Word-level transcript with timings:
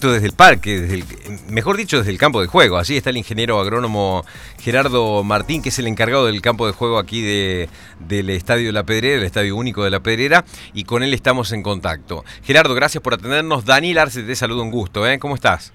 desde 0.00 0.26
el 0.26 0.32
parque, 0.32 0.80
desde 0.80 0.94
el, 0.94 1.04
mejor 1.50 1.76
dicho, 1.76 1.98
desde 1.98 2.12
el 2.12 2.18
campo 2.18 2.40
de 2.40 2.46
juego. 2.46 2.78
Allí 2.78 2.96
está 2.96 3.10
el 3.10 3.16
ingeniero 3.16 3.58
agrónomo 3.58 4.24
Gerardo 4.60 5.24
Martín, 5.24 5.60
que 5.60 5.70
es 5.70 5.78
el 5.80 5.88
encargado 5.88 6.26
del 6.26 6.40
campo 6.40 6.68
de 6.68 6.72
juego 6.72 7.00
aquí 7.00 7.20
de, 7.20 7.68
del 7.98 8.30
Estadio 8.30 8.70
la 8.70 8.84
Pedrera, 8.84 9.16
el 9.16 9.24
Estadio 9.24 9.56
Único 9.56 9.82
de 9.82 9.90
la 9.90 9.98
Pedrera, 9.98 10.44
y 10.72 10.84
con 10.84 11.02
él 11.02 11.14
estamos 11.14 11.50
en 11.50 11.64
contacto. 11.64 12.24
Gerardo, 12.44 12.76
gracias 12.76 13.02
por 13.02 13.14
atendernos. 13.14 13.64
Daniel 13.64 13.98
Arce 13.98 14.22
te 14.22 14.36
saluda 14.36 14.62
un 14.62 14.70
gusto, 14.70 15.04
¿eh? 15.04 15.18
¿Cómo 15.18 15.34
estás? 15.34 15.72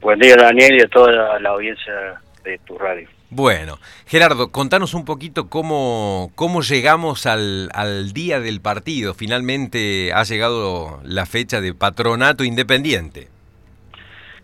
Buen 0.00 0.18
día, 0.18 0.34
Daniel, 0.34 0.76
y 0.76 0.82
a 0.82 0.88
toda 0.88 1.38
la 1.38 1.50
audiencia 1.50 2.20
de 2.42 2.58
tu 2.66 2.76
radio. 2.76 3.08
Bueno, 3.30 3.78
Gerardo, 4.06 4.50
contanos 4.50 4.94
un 4.94 5.04
poquito 5.04 5.48
cómo, 5.48 6.32
cómo 6.34 6.62
llegamos 6.62 7.26
al, 7.26 7.70
al 7.72 8.12
día 8.12 8.40
del 8.40 8.60
partido. 8.60 9.14
Finalmente 9.14 10.12
ha 10.12 10.24
llegado 10.24 10.98
la 11.04 11.24
fecha 11.24 11.60
de 11.60 11.72
patronato 11.72 12.42
independiente. 12.42 13.28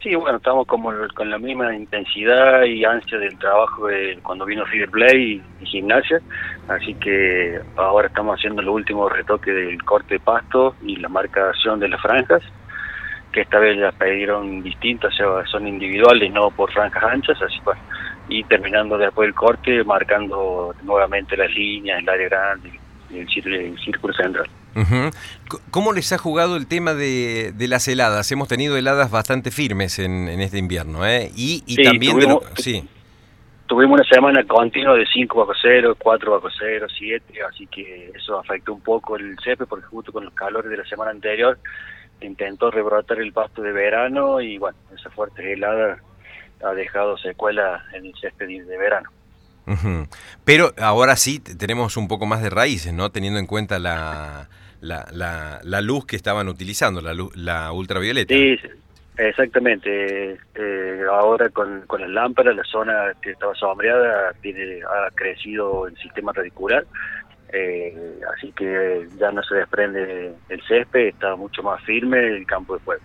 Sí, 0.02 0.14
bueno, 0.14 0.38
estamos 0.38 0.66
como 0.66 0.90
con 1.14 1.28
la 1.28 1.38
misma 1.38 1.74
intensidad 1.76 2.62
y 2.64 2.86
ansia 2.86 3.18
del 3.18 3.38
trabajo 3.38 3.86
de 3.86 4.18
cuando 4.22 4.46
vino 4.46 4.64
River 4.64 4.88
Play 4.88 5.42
y, 5.60 5.66
Gimnasia, 5.66 6.22
así 6.68 6.94
que 6.94 7.60
ahora 7.76 8.08
estamos 8.08 8.38
haciendo 8.38 8.62
los 8.62 8.74
últimos 8.74 9.12
retoques 9.12 9.54
del 9.54 9.82
corte 9.84 10.14
de 10.14 10.20
pasto 10.20 10.74
y 10.82 10.96
la 10.96 11.10
marcación 11.10 11.80
de 11.80 11.88
las 11.88 12.00
franjas, 12.00 12.42
que 13.30 13.42
esta 13.42 13.58
vez 13.58 13.76
las 13.76 13.94
pidieron 13.94 14.62
distintas, 14.62 15.12
o 15.20 15.42
sea, 15.42 15.46
son 15.52 15.68
individuales, 15.68 16.32
no 16.32 16.50
por 16.50 16.72
franjas 16.72 17.04
anchas, 17.04 17.42
así 17.42 17.60
pues, 17.62 17.76
y 18.30 18.42
terminando 18.44 18.96
después 18.96 19.28
el 19.28 19.34
corte, 19.34 19.84
marcando 19.84 20.74
nuevamente 20.82 21.36
las 21.36 21.50
líneas, 21.50 22.00
el 22.00 22.08
área 22.08 22.28
grande 22.30 22.72
y 23.10 23.18
el 23.18 23.28
círculo 23.28 24.14
central. 24.14 24.48
¿Cómo 25.70 25.92
les 25.92 26.12
ha 26.12 26.18
jugado 26.18 26.56
el 26.56 26.66
tema 26.66 26.94
de, 26.94 27.52
las 27.58 27.88
heladas? 27.88 28.30
Hemos 28.32 28.48
tenido 28.48 28.76
heladas 28.76 29.10
bastante 29.10 29.50
firmes 29.50 29.98
en, 29.98 30.28
este 30.28 30.58
invierno, 30.58 31.06
¿eh? 31.06 31.30
Y, 31.34 31.82
también... 31.82 32.12
Tuvimos, 32.12 32.44
sí. 32.56 32.88
tuvimos 33.66 34.00
una 34.00 34.08
semana 34.08 34.44
continua 34.46 34.94
de 34.94 35.06
5 35.06 35.38
bajo 35.38 35.52
0, 35.60 35.96
4 35.98 36.30
bajo 36.32 36.48
0, 36.58 36.86
7, 36.98 37.42
así 37.48 37.66
que 37.66 38.12
eso 38.14 38.38
afectó 38.38 38.74
un 38.74 38.80
poco 38.80 39.16
el 39.16 39.36
césped 39.42 39.66
porque 39.66 39.86
justo 39.86 40.12
con 40.12 40.24
los 40.24 40.34
calores 40.34 40.70
de 40.70 40.76
la 40.76 40.84
semana 40.84 41.10
anterior 41.10 41.58
intentó 42.20 42.70
rebrotar 42.70 43.18
el 43.18 43.32
pasto 43.32 43.62
de 43.62 43.72
verano 43.72 44.40
y 44.40 44.58
bueno, 44.58 44.76
esa 44.96 45.10
fuerte 45.10 45.52
helada 45.52 45.98
ha 46.62 46.74
dejado 46.74 47.16
secuela 47.18 47.84
en 47.94 48.06
el 48.06 48.14
césped 48.20 48.46
de 48.46 48.78
verano. 48.78 49.10
Pero 50.44 50.72
ahora 50.78 51.16
sí 51.16 51.38
tenemos 51.38 51.96
un 51.96 52.08
poco 52.08 52.26
más 52.26 52.42
de 52.42 52.50
raíces, 52.50 52.92
¿no? 52.92 53.10
Teniendo 53.10 53.38
en 53.38 53.46
cuenta 53.46 53.78
la, 53.78 54.48
la, 54.80 55.60
la, 55.62 55.80
luz 55.80 56.06
que 56.06 56.16
estaban 56.16 56.48
utilizando, 56.48 57.00
la, 57.00 57.14
luz, 57.14 57.34
la 57.36 57.72
ultravioleta. 57.72 58.34
Sí, 58.34 58.58
exactamente. 59.16 60.38
Eh, 60.54 61.00
ahora 61.10 61.48
con, 61.50 61.82
con 61.86 62.00
las 62.00 62.10
lámparas, 62.10 62.56
la 62.56 62.64
zona 62.64 63.12
que 63.22 63.30
estaba 63.30 63.54
sombreada 63.54 64.32
tiene, 64.40 64.80
ha 64.82 65.10
crecido 65.14 65.86
el 65.86 65.96
sistema 65.96 66.32
radicular, 66.32 66.84
eh, 67.52 68.20
así 68.36 68.52
que 68.52 69.08
ya 69.18 69.30
no 69.32 69.42
se 69.42 69.56
desprende 69.56 70.34
el 70.48 70.62
césped, 70.66 71.08
está 71.08 71.36
mucho 71.36 71.62
más 71.62 71.82
firme 71.84 72.18
el 72.18 72.46
campo 72.46 72.74
de 72.74 72.84
juego. 72.84 73.02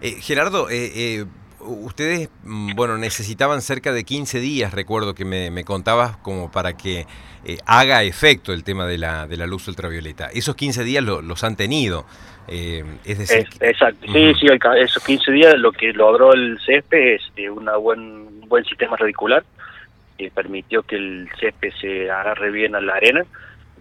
Eh, 0.00 0.16
Gerardo, 0.20 0.68
eh, 0.70 1.24
ustedes, 1.64 2.30
mm, 2.44 2.74
bueno, 2.74 2.98
necesitaban 2.98 3.62
cerca 3.62 3.92
de 3.92 4.04
15 4.04 4.40
días, 4.40 4.72
recuerdo 4.72 5.14
que 5.14 5.24
me, 5.24 5.64
contabas, 5.64 6.16
como 6.18 6.50
para 6.50 6.76
que 6.76 7.06
eh, 7.44 7.58
haga 7.66 8.02
efecto 8.02 8.52
el 8.52 8.64
tema 8.64 8.86
de 8.86 8.98
la, 8.98 9.26
de 9.26 9.36
la 9.36 9.46
luz 9.46 9.68
ultravioleta. 9.68 10.28
Esos 10.32 10.56
15 10.56 10.84
días 10.84 11.02
los 11.04 11.44
han 11.44 11.56
tenido. 11.56 12.06
Eh, 12.46 12.84
es 13.04 13.18
decir, 13.18 13.46
exacto, 13.60 14.06
sí, 14.12 14.34
sí, 14.38 14.46
esos 14.78 15.02
15 15.02 15.32
días 15.32 15.54
lo 15.56 15.72
que 15.72 15.94
logró 15.94 16.34
el 16.34 16.58
césped 16.64 17.14
es 17.14 17.22
eh, 17.36 17.48
una 17.48 17.76
buen, 17.76 18.00
un 18.00 18.48
buen 18.48 18.64
sistema 18.64 18.96
radicular 18.96 19.42
que 20.18 20.30
permitió 20.30 20.82
que 20.82 20.96
el 20.96 21.28
césped 21.40 21.72
se 21.80 22.10
agarre 22.10 22.50
bien 22.50 22.74
a 22.74 22.80
la 22.80 22.94
arena, 22.94 23.24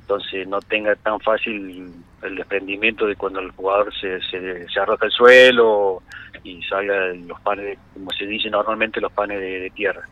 entonces 0.04 0.46
no 0.48 0.60
tenga 0.60 0.96
tan 0.98 1.18
fácil 1.22 1.94
el 2.22 2.36
desprendimiento 2.36 3.08
de 3.08 3.16
cuando 3.16 3.40
el 3.40 3.52
jugador 3.52 3.94
se, 3.96 4.22
se, 4.30 4.68
se 4.68 4.80
arroja 4.80 5.06
al 5.06 5.12
suelo 5.12 6.04
y 6.44 6.62
salgan 6.64 7.26
los 7.26 7.40
panes, 7.40 7.78
como 7.94 8.12
se 8.12 8.26
dice 8.26 8.50
normalmente, 8.50 9.00
los 9.00 9.14
panes 9.14 9.40
de, 9.40 9.72
tierra, 9.74 10.08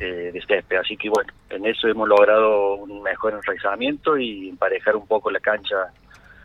eh, 0.00 0.30
de 0.32 0.44
césped. 0.46 0.76
Así 0.76 0.96
que 0.96 1.08
bueno, 1.08 1.32
en 1.50 1.66
eso 1.66 1.88
hemos 1.88 2.08
logrado 2.08 2.76
un 2.76 3.02
mejor 3.02 3.34
enraizamiento 3.34 4.16
y 4.16 4.48
emparejar 4.48 4.94
un 4.94 5.08
poco 5.08 5.28
la 5.32 5.40
cancha 5.40 5.76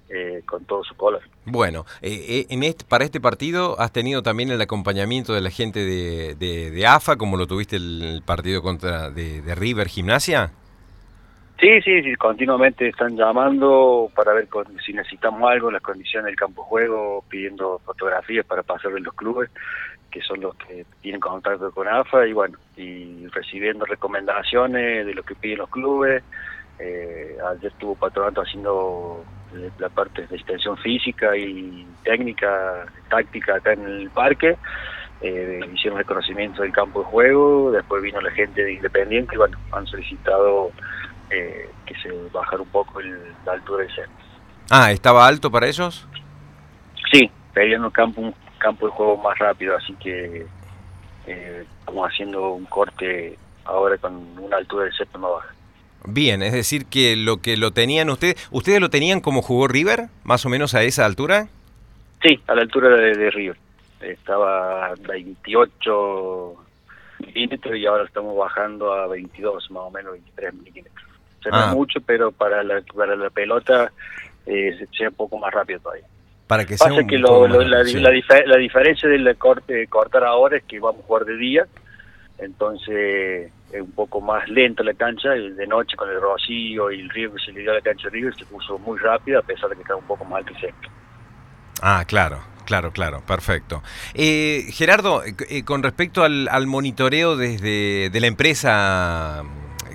eh, 0.09 0.41
con 0.47 0.65
todo 0.65 0.83
su 0.83 0.95
color. 0.95 1.21
Bueno, 1.45 1.85
eh, 2.01 2.47
en 2.49 2.63
este, 2.63 2.83
para 2.83 3.05
este 3.05 3.21
partido 3.21 3.79
has 3.79 3.93
tenido 3.93 4.23
también 4.23 4.49
el 4.49 4.59
acompañamiento 4.59 5.33
de 5.35 5.41
la 5.41 5.51
gente 5.51 5.85
de, 5.85 6.33
de, 6.35 6.87
AFA, 6.87 7.15
como 7.15 7.37
lo 7.37 7.45
tuviste 7.45 7.75
el 7.75 8.23
partido 8.25 8.63
contra 8.63 9.11
de, 9.11 9.43
de 9.43 9.53
River 9.53 9.87
Gimnasia. 9.87 10.51
Sí, 11.61 11.79
sí, 11.83 12.01
sí, 12.01 12.15
continuamente 12.15 12.87
están 12.87 13.15
llamando 13.15 14.09
para 14.15 14.33
ver 14.33 14.47
si 14.83 14.93
necesitamos 14.93 15.47
algo, 15.47 15.69
las 15.69 15.83
condiciones 15.83 16.25
del 16.25 16.35
campo 16.35 16.63
de 16.63 16.67
juego, 16.67 17.23
pidiendo 17.29 17.79
fotografías 17.85 18.43
para 18.47 18.63
pasar 18.63 18.91
en 18.97 19.03
los 19.03 19.13
clubes, 19.13 19.51
que 20.09 20.21
son 20.21 20.41
los 20.41 20.55
que 20.55 20.87
tienen 21.01 21.21
contacto 21.21 21.71
con 21.71 21.87
AFA, 21.87 22.25
y 22.25 22.33
bueno, 22.33 22.57
y 22.75 23.27
recibiendo 23.27 23.85
recomendaciones 23.85 25.05
de 25.05 25.13
lo 25.13 25.21
que 25.21 25.35
piden 25.35 25.59
los 25.59 25.69
clubes. 25.69 26.23
Eh, 26.79 27.37
ayer 27.51 27.71
estuvo 27.71 27.93
Patronato 27.93 28.41
haciendo 28.41 29.23
eh, 29.55 29.69
la 29.77 29.89
parte 29.89 30.25
de 30.25 30.35
extensión 30.35 30.75
física 30.77 31.37
y 31.37 31.85
técnica, 32.03 32.87
táctica 33.07 33.57
acá 33.57 33.73
en 33.73 33.85
el 33.85 34.09
parque. 34.09 34.57
Eh, 35.21 35.59
hicieron 35.75 35.99
reconocimiento 35.99 36.63
del 36.63 36.71
campo 36.71 37.01
de 37.01 37.05
juego, 37.05 37.71
después 37.71 38.01
vino 38.01 38.19
la 38.19 38.31
gente 38.31 38.63
de 38.63 38.73
Independiente 38.73 39.35
y 39.35 39.37
bueno, 39.37 39.59
han 39.71 39.85
solicitado 39.85 40.71
eh, 41.31 41.69
que 41.85 41.95
se 42.01 42.11
bajara 42.33 42.61
un 42.61 42.67
poco 42.69 42.99
el, 42.99 43.17
la 43.45 43.53
altura 43.53 43.83
del 43.83 43.95
centro. 43.95 44.25
Ah, 44.69 44.91
¿estaba 44.91 45.25
alto 45.25 45.49
para 45.49 45.67
ellos? 45.67 46.07
Sí, 47.11 47.29
pedían 47.53 47.83
un 47.83 47.91
campo, 47.91 48.21
un 48.21 48.35
campo 48.57 48.85
de 48.87 48.91
juego 48.91 49.17
más 49.17 49.37
rápido, 49.39 49.75
así 49.75 49.93
que 49.93 50.45
eh, 51.27 51.65
estamos 51.79 52.09
haciendo 52.09 52.51
un 52.51 52.65
corte 52.65 53.37
ahora 53.65 53.97
con 53.97 54.15
una 54.39 54.57
altura 54.57 54.85
del 54.85 54.93
centro 54.93 55.19
más 55.19 55.31
baja. 55.31 55.55
Bien, 56.05 56.41
es 56.41 56.51
decir 56.51 56.85
que 56.87 57.15
lo 57.15 57.37
que 57.37 57.57
lo 57.57 57.71
tenían 57.71 58.09
ustedes, 58.09 58.47
¿ustedes 58.51 58.81
lo 58.81 58.89
tenían 58.89 59.21
como 59.21 59.41
jugó 59.41 59.67
River, 59.67 60.07
más 60.23 60.45
o 60.45 60.49
menos 60.49 60.73
a 60.73 60.83
esa 60.83 61.05
altura? 61.05 61.47
Sí, 62.21 62.39
a 62.47 62.55
la 62.55 62.61
altura 62.61 62.89
de, 62.89 63.31
River. 63.31 63.57
Estaba 64.01 64.87
a 64.87 64.95
28 64.95 66.55
milímetros 67.19 67.75
y 67.77 67.85
ahora 67.85 68.03
estamos 68.05 68.35
bajando 68.35 68.91
a 68.93 69.07
22, 69.07 69.69
más 69.71 69.83
o 69.83 69.91
menos 69.91 70.13
23 70.13 70.53
milímetros 70.55 71.10
se 71.41 71.49
ah. 71.51 71.71
mucho, 71.73 71.99
pero 72.01 72.31
para 72.31 72.63
la, 72.63 72.81
para 72.95 73.15
la 73.15 73.29
pelota 73.29 73.91
eh, 74.45 74.87
sea 74.97 75.09
un 75.09 75.15
poco 75.15 75.37
más 75.37 75.53
rápido 75.53 75.79
todavía. 75.79 76.05
Para 76.47 76.65
que 76.65 76.75
Pasa 76.75 77.03
que 77.07 77.17
la, 77.17 77.29
la, 78.45 78.57
diferencia 78.57 79.07
del 79.07 79.37
corte, 79.37 79.87
cortar 79.87 80.25
ahora 80.25 80.57
es 80.57 80.63
que 80.63 80.79
vamos 80.79 81.01
a 81.01 81.07
jugar 81.07 81.23
de 81.23 81.37
día, 81.37 81.65
entonces 82.39 83.51
es 83.71 83.81
un 83.81 83.91
poco 83.91 84.19
más 84.19 84.49
lenta 84.49 84.83
la 84.83 84.93
cancha, 84.93 85.29
de 85.29 85.67
noche 85.67 85.95
con 85.95 86.09
el 86.09 86.19
rocío 86.19 86.91
y 86.91 86.99
el 86.99 87.09
río 87.09 87.33
que 87.33 87.41
se 87.41 87.53
le 87.53 87.61
dio 87.61 87.71
a 87.71 87.75
la 87.75 87.81
cancha 87.81 88.09
de 88.09 88.15
River 88.15 88.35
se 88.35 88.45
puso 88.45 88.77
muy 88.79 88.99
rápida 88.99 89.39
a 89.39 89.41
pesar 89.41 89.69
de 89.69 89.75
que 89.77 89.81
está 89.83 89.95
un 89.95 90.03
poco 90.03 90.25
más 90.25 90.39
alto 90.39 90.51
y 90.51 90.59
seco. 90.59 90.77
Ah, 91.81 92.03
claro, 92.05 92.41
Claro, 92.65 92.91
claro, 92.91 93.21
perfecto. 93.25 93.81
Eh, 94.13 94.67
Gerardo, 94.71 95.23
eh, 95.23 95.63
con 95.65 95.83
respecto 95.83 96.23
al, 96.23 96.47
al, 96.47 96.67
monitoreo 96.67 97.35
desde 97.35 98.09
de 98.09 98.19
la 98.19 98.27
empresa 98.27 99.43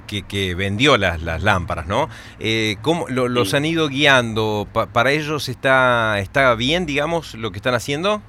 que, 0.06 0.54
vendió 0.54 0.96
las, 0.96 1.22
las, 1.22 1.42
lámparas, 1.42 1.86
¿no? 1.86 2.08
Eh, 2.38 2.76
¿Cómo 2.82 3.06
los 3.08 3.54
han 3.54 3.64
ido 3.64 3.88
guiando? 3.88 4.66
¿Para 4.92 5.10
ellos 5.10 5.48
está, 5.48 6.18
está 6.18 6.54
bien, 6.54 6.86
digamos, 6.86 7.34
lo 7.34 7.50
que 7.50 7.58
están 7.58 7.74
haciendo? 7.74 8.22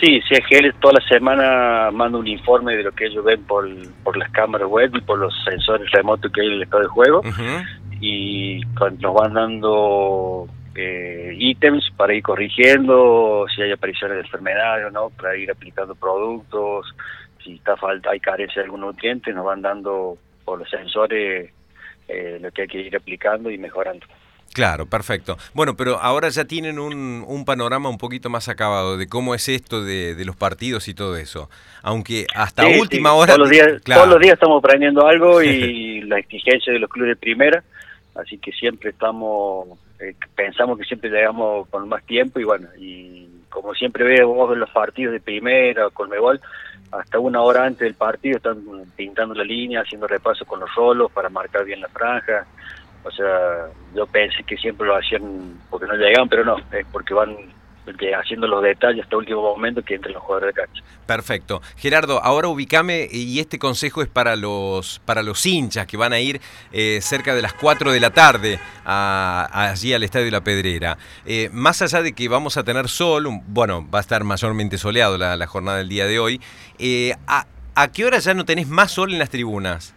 Sí, 0.00 0.20
CGL 0.28 0.74
toda 0.80 1.00
la 1.00 1.08
semana 1.08 1.90
manda 1.92 2.18
un 2.18 2.26
informe 2.26 2.76
de 2.76 2.84
lo 2.84 2.92
que 2.92 3.06
ellos 3.06 3.24
ven 3.24 3.42
por, 3.44 3.66
por 4.04 4.16
las 4.16 4.30
cámaras 4.30 4.68
web 4.68 4.92
y 4.94 5.00
por 5.00 5.18
los 5.18 5.34
sensores 5.44 5.90
remotos 5.90 6.30
que 6.30 6.40
hay 6.40 6.46
en 6.46 6.52
el 6.54 6.62
estado 6.62 6.82
de 6.82 6.88
juego. 6.88 7.22
Y 8.00 8.60
nos 9.00 9.14
van 9.14 9.34
dando 9.34 10.46
eh, 10.76 11.34
ítems 11.36 11.90
para 11.96 12.14
ir 12.14 12.22
corrigiendo 12.22 13.46
si 13.52 13.62
hay 13.62 13.72
apariciones 13.72 14.18
de 14.18 14.22
enfermedades 14.22 14.86
o 14.86 14.90
no, 14.90 15.10
para 15.10 15.36
ir 15.36 15.50
aplicando 15.50 15.96
productos, 15.96 16.86
si 17.42 17.56
está 17.56 17.76
falta, 17.76 18.10
hay 18.10 18.20
carencia 18.20 18.62
de 18.62 18.66
algún 18.66 18.82
nutriente, 18.82 19.32
nos 19.32 19.44
van 19.44 19.62
dando 19.62 20.18
por 20.48 20.58
los 20.58 20.70
sensores 20.70 21.50
eh, 22.08 22.38
lo 22.40 22.50
que 22.50 22.62
hay 22.62 22.68
que 22.68 22.80
ir 22.80 22.96
aplicando 22.96 23.50
y 23.50 23.58
mejorando. 23.58 24.06
Claro, 24.54 24.86
perfecto. 24.86 25.36
Bueno, 25.52 25.76
pero 25.76 25.98
ahora 26.00 26.30
ya 26.30 26.46
tienen 26.46 26.78
un, 26.78 27.22
un 27.28 27.44
panorama 27.44 27.90
un 27.90 27.98
poquito 27.98 28.30
más 28.30 28.48
acabado 28.48 28.96
de 28.96 29.06
cómo 29.06 29.34
es 29.34 29.46
esto 29.50 29.84
de, 29.84 30.14
de 30.14 30.24
los 30.24 30.36
partidos 30.36 30.88
y 30.88 30.94
todo 30.94 31.18
eso. 31.18 31.50
Aunque 31.82 32.26
hasta 32.34 32.66
última 32.66 33.12
hora... 33.12 33.34
Todos 33.34 33.40
los, 33.40 33.50
días, 33.50 33.82
todos 33.84 34.08
los 34.08 34.20
días 34.20 34.34
estamos 34.34 34.64
aprendiendo 34.64 35.06
algo 35.06 35.42
y 35.42 36.00
la 36.08 36.18
exigencia 36.18 36.72
de 36.72 36.78
los 36.78 36.88
clubes 36.88 37.10
de 37.10 37.16
primera, 37.16 37.62
así 38.14 38.38
que 38.38 38.50
siempre 38.52 38.88
estamos, 38.88 39.68
eh, 40.00 40.14
pensamos 40.34 40.78
que 40.78 40.84
siempre 40.84 41.10
llegamos 41.10 41.68
con 41.68 41.86
más 41.90 42.02
tiempo 42.04 42.40
y 42.40 42.44
bueno, 42.44 42.68
y 42.78 43.28
como 43.50 43.74
siempre 43.74 44.02
veo 44.02 44.28
vos 44.28 44.50
en 44.54 44.60
los 44.60 44.70
partidos 44.70 45.12
de 45.12 45.20
primera, 45.20 45.90
Colmebol, 45.90 46.40
hasta 46.90 47.18
una 47.18 47.42
hora 47.42 47.64
antes 47.64 47.80
del 47.80 47.94
partido 47.94 48.36
están 48.36 48.62
pintando 48.96 49.34
la 49.34 49.44
línea, 49.44 49.82
haciendo 49.82 50.06
repaso 50.06 50.44
con 50.44 50.60
los 50.60 50.74
rolos 50.74 51.10
para 51.12 51.28
marcar 51.28 51.64
bien 51.64 51.80
la 51.80 51.88
franja. 51.88 52.46
O 53.04 53.10
sea, 53.10 53.68
yo 53.94 54.06
pensé 54.06 54.42
que 54.44 54.56
siempre 54.56 54.86
lo 54.86 54.96
hacían 54.96 55.58
porque 55.70 55.86
no 55.86 55.94
llegaban, 55.94 56.28
pero 56.28 56.44
no, 56.44 56.56
es 56.72 56.86
porque 56.90 57.14
van 57.14 57.36
haciendo 58.18 58.46
los 58.46 58.62
detalles 58.62 59.04
hasta 59.04 59.16
último 59.16 59.42
momento 59.42 59.82
que 59.82 59.94
entre 59.94 60.12
los 60.12 60.22
jugadores 60.22 60.54
de 60.54 60.62
cancha. 60.62 60.82
Perfecto. 61.06 61.62
Gerardo, 61.76 62.22
ahora 62.22 62.48
ubicame 62.48 63.08
y 63.10 63.38
este 63.40 63.58
consejo 63.58 64.02
es 64.02 64.08
para 64.08 64.36
los 64.36 65.00
para 65.04 65.22
los 65.22 65.44
hinchas 65.46 65.86
que 65.86 65.96
van 65.96 66.12
a 66.12 66.20
ir 66.20 66.40
eh, 66.72 67.00
cerca 67.00 67.34
de 67.34 67.42
las 67.42 67.54
4 67.54 67.92
de 67.92 68.00
la 68.00 68.10
tarde 68.10 68.58
allí 68.84 69.92
al 69.92 70.02
Estadio 70.02 70.30
La 70.30 70.42
Pedrera. 70.42 70.98
Eh, 71.24 71.50
más 71.52 71.82
allá 71.82 72.02
de 72.02 72.12
que 72.12 72.28
vamos 72.28 72.56
a 72.56 72.64
tener 72.64 72.88
sol, 72.88 73.28
bueno, 73.46 73.88
va 73.90 73.98
a 73.98 74.02
estar 74.02 74.24
mayormente 74.24 74.78
soleado 74.78 75.18
la, 75.18 75.46
jornada 75.46 75.78
del 75.78 75.88
día 75.88 76.06
de 76.06 76.18
hoy, 76.18 76.40
eh, 76.78 77.14
¿a, 77.26 77.46
¿a 77.74 77.88
qué 77.88 78.04
hora 78.04 78.18
ya 78.18 78.34
no 78.34 78.44
tenés 78.44 78.68
más 78.68 78.92
sol 78.92 79.12
en 79.12 79.18
las 79.18 79.30
tribunas? 79.30 79.94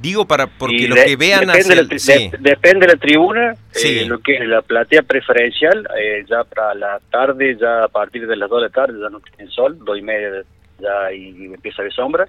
Digo 0.00 0.26
para 0.26 0.46
porque 0.46 0.88
los 0.88 0.98
que 0.98 1.16
vean 1.16 1.46
depende, 1.46 1.74
la, 1.74 2.38
depende 2.38 2.86
de 2.86 2.92
la 2.92 2.98
tribuna, 2.98 3.54
eh, 3.82 4.04
lo 4.06 4.18
que 4.20 4.36
es 4.36 4.46
la 4.46 4.60
platea 4.60 5.02
preferencial, 5.02 5.88
eh, 5.98 6.24
ya 6.28 6.44
para 6.44 6.74
la 6.74 7.00
tarde, 7.10 7.56
ya 7.58 7.84
a 7.84 7.88
partir 7.88 8.26
de 8.26 8.36
las 8.36 8.50
2 8.50 8.60
de 8.60 8.68
la 8.68 8.72
tarde 8.72 9.00
ya 9.00 9.08
no 9.08 9.20
tienen 9.20 9.50
sol, 9.50 9.78
2 9.82 9.98
y 9.98 10.02
media 10.02 10.42
ya 10.78 11.12
y 11.12 11.46
empieza 11.46 11.82
de 11.82 11.90
sombra. 11.90 12.26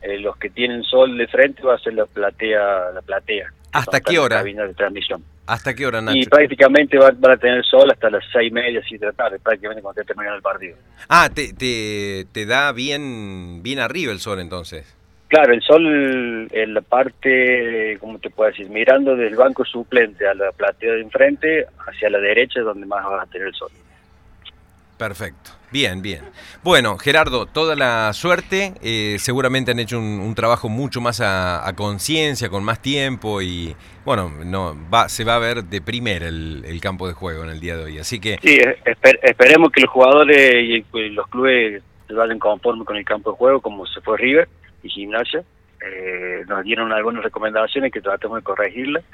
Eh, 0.00 0.18
los 0.18 0.36
que 0.38 0.48
tienen 0.48 0.82
sol 0.84 1.18
de 1.18 1.26
frente 1.26 1.62
va 1.62 1.74
a 1.74 1.78
ser 1.78 1.94
la 1.94 2.06
platea, 2.06 2.90
la 2.94 3.02
platea. 3.02 3.52
¿Hasta 3.72 4.00
qué 4.00 4.18
hora? 4.18 4.42
de 4.42 4.74
transmisión. 4.74 5.22
¿Hasta 5.46 5.74
qué 5.74 5.86
hora, 5.86 6.00
Nacho? 6.00 6.18
Y 6.18 6.24
prácticamente 6.24 6.96
van, 6.96 7.18
a 7.30 7.36
tener 7.36 7.64
sol 7.64 7.90
hasta 7.90 8.10
las 8.10 8.24
seis 8.32 8.50
y 8.50 8.54
media, 8.54 8.80
siete 8.86 9.04
de 9.04 9.12
la 9.12 9.16
tarde, 9.16 9.38
prácticamente 9.38 9.82
cuando 9.82 10.02
termina 10.02 10.34
el 10.34 10.42
partido. 10.42 10.76
Ah, 11.08 11.28
te, 11.32 11.52
te, 11.52 12.26
te 12.32 12.46
da 12.46 12.72
bien, 12.72 13.62
bien 13.62 13.78
arriba 13.78 14.12
el 14.12 14.18
sol 14.18 14.40
entonces. 14.40 14.95
Claro, 15.28 15.52
el 15.52 15.62
sol 15.62 16.48
en 16.52 16.74
la 16.74 16.80
parte, 16.82 17.98
¿cómo 18.00 18.18
te 18.18 18.30
puedo 18.30 18.48
decir? 18.50 18.70
Mirando 18.70 19.16
del 19.16 19.34
banco 19.34 19.64
suplente 19.64 20.26
a 20.26 20.34
la 20.34 20.52
platea 20.52 20.92
de 20.92 21.00
enfrente, 21.00 21.66
hacia 21.88 22.10
la 22.10 22.18
derecha 22.18 22.60
es 22.60 22.64
donde 22.64 22.86
más 22.86 23.04
vas 23.04 23.26
a 23.26 23.30
tener 23.30 23.48
el 23.48 23.54
sol. 23.54 23.70
Perfecto, 24.96 25.50
bien, 25.72 26.00
bien. 26.00 26.20
Bueno, 26.62 26.96
Gerardo, 26.96 27.44
toda 27.44 27.74
la 27.74 28.12
suerte. 28.12 28.72
Eh, 28.82 29.16
seguramente 29.18 29.72
han 29.72 29.80
hecho 29.80 29.98
un, 29.98 30.34
trabajo 30.36 30.68
mucho 30.68 31.00
más 31.00 31.20
a, 31.20 31.70
conciencia, 31.76 32.48
con 32.48 32.62
más 32.62 32.80
tiempo 32.80 33.42
y, 33.42 33.74
bueno, 34.04 34.30
no 34.44 34.76
va, 34.88 35.08
se 35.08 35.24
va 35.24 35.34
a 35.34 35.38
ver 35.40 35.64
de 35.64 35.82
primera 35.82 36.28
el, 36.28 36.78
campo 36.80 37.08
de 37.08 37.14
juego 37.14 37.42
en 37.42 37.50
el 37.50 37.58
día 37.58 37.76
de 37.76 37.84
hoy. 37.84 37.98
Así 37.98 38.20
que. 38.20 38.38
Sí, 38.40 38.60
esperemos 39.22 39.72
que 39.72 39.80
los 39.80 39.90
jugadores 39.90 40.54
y 40.62 40.84
los 41.10 41.26
clubes 41.26 41.82
se 42.06 42.14
vayan 42.14 42.38
conforme 42.38 42.84
con 42.84 42.96
el 42.96 43.04
campo 43.04 43.32
de 43.32 43.36
juego, 43.36 43.60
como 43.60 43.84
se 43.86 44.00
fue 44.00 44.16
River 44.16 44.48
y 44.86 44.90
gimnasia. 44.90 45.44
Eh, 45.80 46.44
nos 46.48 46.64
dieron 46.64 46.92
algunas 46.92 47.22
recomendaciones 47.22 47.92
que 47.92 48.00
tratamos 48.00 48.38
de 48.38 48.42
corregirlas, 48.42 49.04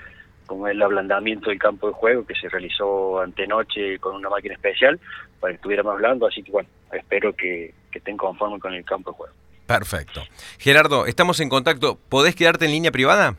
como 0.46 0.68
el 0.68 0.80
ablandamiento 0.80 1.50
del 1.50 1.58
campo 1.58 1.88
de 1.88 1.94
juego 1.94 2.26
que 2.26 2.34
se 2.34 2.48
realizó 2.48 3.20
antenoche 3.20 3.98
con 3.98 4.14
una 4.14 4.28
máquina 4.28 4.54
especial 4.54 4.98
para 5.40 5.52
que 5.52 5.56
estuviéramos 5.56 5.94
hablando, 5.94 6.26
así 6.26 6.42
que 6.42 6.52
bueno, 6.52 6.68
espero 6.92 7.32
que, 7.32 7.74
que 7.90 7.98
estén 7.98 8.16
conformes 8.16 8.60
con 8.60 8.74
el 8.74 8.84
campo 8.84 9.10
de 9.10 9.16
juego. 9.16 9.34
Perfecto. 9.66 10.22
Gerardo, 10.58 11.06
estamos 11.06 11.40
en 11.40 11.48
contacto. 11.48 11.98
¿Podés 12.08 12.34
quedarte 12.34 12.66
en 12.66 12.72
línea 12.72 12.90
privada? 12.90 13.36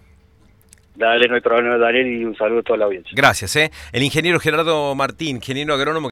Dale, 0.96 1.28
no 1.28 1.36
hay 1.36 1.42
problema, 1.42 1.78
Daniel, 1.78 2.08
y 2.08 2.24
un 2.24 2.36
saludo 2.36 2.60
a 2.60 2.64
toda 2.64 2.78
la 2.78 2.86
audiencia. 2.86 3.14
Gracias. 3.16 3.56
¿eh? 3.56 3.72
El 3.92 4.04
ingeniero 4.04 4.40
Gerardo 4.40 4.94
Martín, 4.94 5.38
ingeniero 5.38 5.74
agrónomo. 5.74 6.12